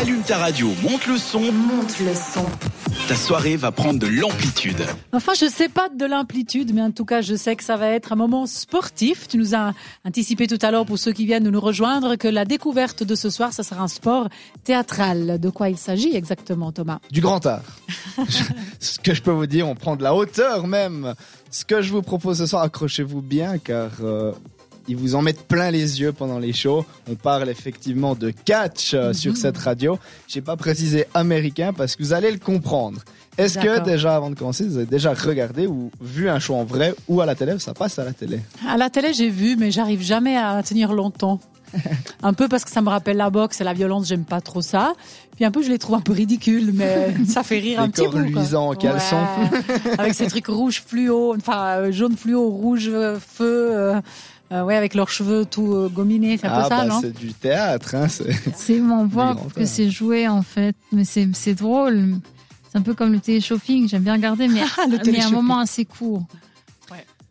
[0.00, 1.40] Allume ta radio, monte le son.
[1.40, 2.46] Monte le son.
[3.08, 4.80] Ta soirée va prendre de l'amplitude.
[5.12, 7.88] Enfin, je sais pas de l'amplitude, mais en tout cas, je sais que ça va
[7.88, 9.26] être un moment sportif.
[9.26, 9.72] Tu nous as
[10.04, 13.28] anticipé tout à l'heure pour ceux qui viennent nous rejoindre que la découverte de ce
[13.28, 14.28] soir, ça sera un sport
[14.62, 15.40] théâtral.
[15.40, 17.00] De quoi il s'agit exactement, Thomas?
[17.10, 17.64] Du grand art.
[18.78, 21.14] Ce que je peux vous dire, on prend de la hauteur même.
[21.50, 24.30] Ce que je vous propose ce soir, accrochez-vous bien car euh,
[24.88, 26.84] ils vous en mettent plein les yeux pendant les shows.
[27.10, 29.98] On parle effectivement de catch euh, sur cette radio.
[30.26, 33.02] J'ai pas précisé américain parce que vous allez le comprendre.
[33.36, 36.64] Est-ce que déjà, avant de commencer, vous avez déjà regardé ou vu un show en
[36.64, 37.56] vrai ou à la télé?
[37.60, 38.40] Ça passe à la télé.
[38.68, 41.38] À la télé, j'ai vu, mais j'arrive jamais à tenir longtemps.
[42.22, 44.60] Un peu parce que ça me rappelle la boxe et la violence, j'aime pas trop
[44.62, 44.92] ça.
[45.36, 47.92] Puis un peu, je les trouve un peu ridicules, mais ça fait rire un Les
[47.92, 48.20] petit corps peu.
[48.20, 49.16] luisants en caleçon.
[49.16, 54.00] Ouais, avec ces trucs rouges fluo, enfin euh, jaune fluo, rouge euh, feu, euh,
[54.50, 57.00] euh, ouais, avec leurs cheveux tout euh, gominés, c'est un Ah peu ça, bah non?
[57.00, 61.28] c'est du théâtre, hein, c'est- C'est on voit que c'est joué en fait, mais c'est
[61.34, 62.16] c'est drôle.
[62.72, 65.30] C'est un peu comme le télé-shopping, j'aime bien regarder, mais, Ah, le mais à un
[65.30, 66.22] moment assez court.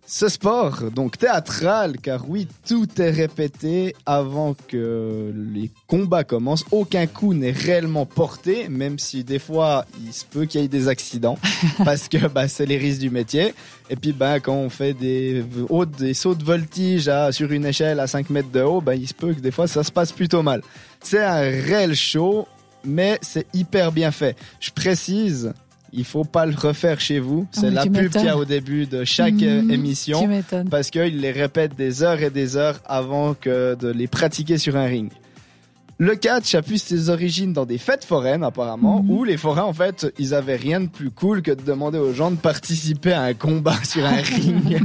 [0.09, 6.63] Ce sport, donc théâtral, car oui, tout est répété avant que les combats commencent.
[6.71, 10.69] Aucun coup n'est réellement porté, même si des fois il se peut qu'il y ait
[10.69, 11.37] des accidents,
[11.83, 13.53] parce que bah, c'est les risques du métier.
[13.89, 17.65] Et puis bah, quand on fait des, hautes, des sauts de voltige à- sur une
[17.65, 19.91] échelle à 5 mètres de haut, bah, il se peut que des fois ça se
[19.91, 20.61] passe plutôt mal.
[21.03, 22.47] C'est un réel show,
[22.85, 24.37] mais c'est hyper bien fait.
[24.61, 25.51] Je précise.
[25.93, 27.47] Il faut pas le refaire chez vous.
[27.55, 29.71] Ah C'est la pub qu'il y a au début de chaque Mhm.
[29.71, 30.29] émission
[30.69, 34.75] parce qu'ils les répètent des heures et des heures avant que de les pratiquer sur
[34.75, 35.09] un ring.
[35.99, 39.09] Le catch a pu ses origines dans des fêtes foraines apparemment, Mhm.
[39.11, 42.13] où les forains en fait, ils avaient rien de plus cool que de demander aux
[42.13, 44.79] gens de participer à un combat sur un ring.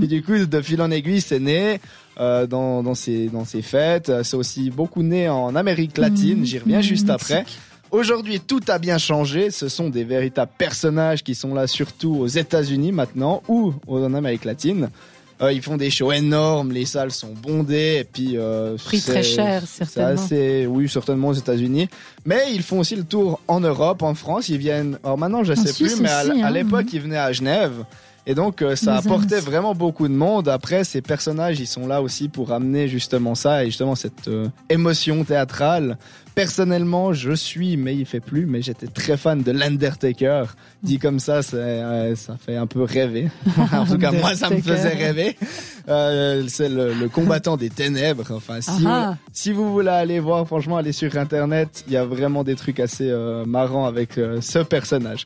[0.00, 1.80] Et du coup, de fil en aiguille, c'est né
[2.20, 4.10] euh, dans, dans, ces, dans ces fêtes.
[4.22, 6.44] C'est aussi beaucoup né en Amérique latine, Mhm.
[6.46, 7.58] j'y reviens Mhm, juste Mexique.
[7.90, 9.50] Aujourd'hui, tout a bien changé.
[9.50, 14.44] Ce sont des véritables personnages qui sont là surtout aux États-Unis maintenant ou en Amérique
[14.44, 14.90] latine.
[15.40, 19.22] Euh, ils font des shows énormes, les salles sont bondées et puis euh, Prix très
[19.22, 20.20] cher, certainement.
[20.20, 21.88] assez, oui, certainement aux États-Unis.
[22.24, 24.48] Mais ils font aussi le tour en Europe, en France.
[24.48, 24.98] Ils viennent.
[25.04, 26.50] Alors maintenant, je En sais Suisse plus, mais à, hein.
[26.50, 27.84] l'époque, ils venaient à Genève.
[28.28, 30.48] Et donc, euh, ça apportait vraiment beaucoup de monde.
[30.50, 34.48] Après, ces personnages, ils sont là aussi pour amener justement ça et justement cette euh,
[34.68, 35.96] émotion théâtrale.
[36.34, 40.44] Personnellement, je suis, mais il fait plus, mais j'étais très fan de l'Undertaker.
[40.82, 43.30] Dit comme ça, euh, ça fait un peu rêver.
[43.72, 45.34] en tout cas, moi, ça me faisait rêver.
[45.88, 48.26] Euh, c'est le, le combattant des ténèbres.
[48.30, 51.82] Enfin, si, Ah vous, si vous voulez aller voir, franchement, allez sur Internet.
[51.86, 55.24] Il y a vraiment des trucs assez euh, marrants avec euh, ce personnage.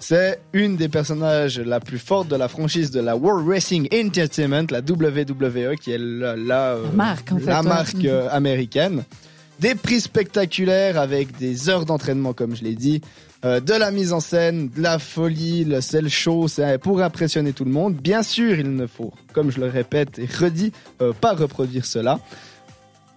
[0.00, 4.66] C'est une des personnages la plus forte de la franchise de la World Wrestling Entertainment,
[4.70, 7.68] la WWE, qui est la, la, La marque, en fait, la ouais.
[7.68, 9.02] marque euh, américaine.
[9.58, 13.00] Des prix spectaculaires avec des heures d'entraînement, comme je l'ai dit,
[13.44, 17.52] euh, de la mise en scène, de la folie, le sel show, c'est pour impressionner
[17.52, 17.94] tout le monde.
[17.94, 20.72] Bien sûr, il ne faut, comme je le répète et redis,
[21.02, 22.20] euh, pas reproduire cela.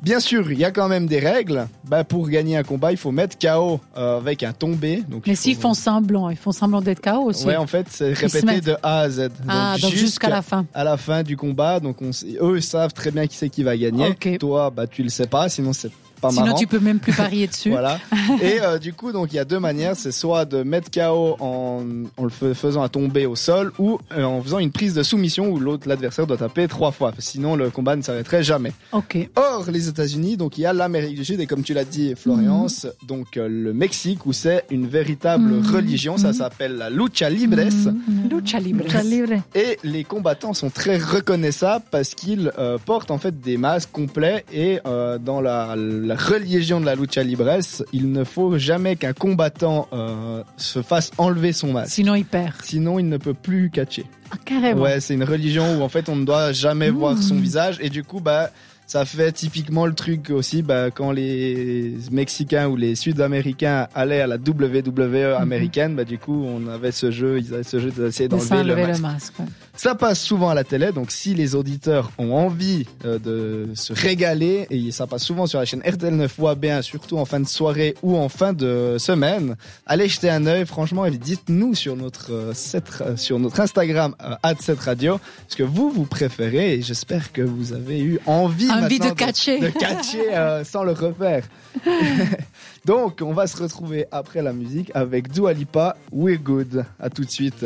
[0.02, 1.68] Bien sûr, il y a quand même des règles.
[1.84, 5.04] Bah, pour gagner un combat, il faut mettre KO euh, avec un tombé.
[5.08, 7.46] Donc, Mais il s'ils faut- font semblant, ils font semblant d'être KO aussi.
[7.46, 9.30] Ouais, en fait, c'est répété de A à Z.
[9.48, 10.66] ah, donc jusqu'à la fin.
[10.74, 11.80] à la fin du combat.
[11.80, 12.10] Donc, on
[12.42, 14.16] eux ils savent très bien qui c'est qui va gagner.
[14.40, 16.58] Toi, bah, tu le sais pas, sinon c'est pas Sinon, marrant.
[16.58, 17.70] tu peux même plus parier dessus.
[17.82, 18.00] Voilà.
[18.42, 21.36] Et euh, du coup, donc il y a deux manières, c'est soit de mettre KO
[21.40, 21.84] en,
[22.18, 25.04] en le fais- faisant un tomber au sol ou euh, en faisant une prise de
[25.04, 27.12] soumission où l'autre l'adversaire doit taper trois fois.
[27.18, 28.72] Sinon, le combat ne s'arrêterait jamais.
[28.92, 29.18] Ok.
[29.36, 32.14] Or, les États-Unis, donc il y a l'Amérique du Sud et comme tu l'as dit,
[32.16, 35.76] Florence, donc euh, le Mexique où c'est une véritable Mhm.
[35.76, 36.18] religion.
[36.18, 36.34] Ça Mhm.
[36.34, 37.58] s'appelle la lucha libres.
[37.58, 38.30] Mhm.
[38.30, 38.84] Lucha libre.
[38.84, 39.34] Lucha libre.
[39.56, 44.46] Et les combattants sont très reconnaissables parce qu'ils euh, portent en fait des masques complets
[44.54, 47.60] et euh, dans la, la religion de la lucha libres,
[47.94, 51.94] il ne faut jamais qu'un combattant euh, se fasse enlever son masque.
[51.94, 52.54] Sinon, il perd.
[52.64, 54.06] Sinon, il ne peut plus catcher.
[54.32, 54.82] Ah, carrément.
[54.84, 56.96] Ouais, c'est une religion où en fait on ne doit jamais Mmh.
[56.96, 58.50] voir son visage et du coup bah
[58.92, 64.28] ça fait typiquement le truc aussi bah, quand les Mexicains ou les Sud-Américains allaient à
[64.28, 68.28] la WWE américaine, bah du coup on avait ce jeu, ils avaient ce jeu d'essayer
[68.28, 68.96] De d'enlever le masque.
[68.98, 69.34] le masque.
[69.40, 69.46] ouais.
[69.78, 73.94] Ça passe souvent à la télé, donc si les auditeurs ont envie euh, de se
[73.94, 77.40] régaler, et ça passe souvent sur la chaîne RTL 9 ou AB1, surtout en fin
[77.40, 79.56] de soirée ou en fin de semaine,
[79.88, 84.14] allez jeter un œil, franchement, et dites-nous sur notre, euh, cette- euh, sur notre Instagram,
[84.22, 88.68] euh, cette radio, ce que vous, vous préférez, et j'espère que vous avez eu envie,
[88.86, 89.60] Envie de maintenant catcher.
[89.60, 91.44] de catcher euh, sans le refaire.
[92.86, 96.86] donc, on va se retrouver après la musique avec Dua Lipa, We're Good.
[97.00, 97.66] À tout de suite.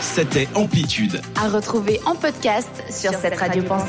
[0.00, 1.20] C'était Amplitude.
[1.40, 3.86] À retrouver en podcast sur cette radio pensée